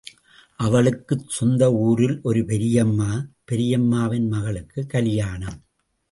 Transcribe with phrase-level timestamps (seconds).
[0.55, 3.25] அவளுக்குச் சொந்த ஊரில் ஒரு பெரியம்மா,
[3.51, 5.63] பெரியம்மாவின் மகளுக்குக் கலியாணம்.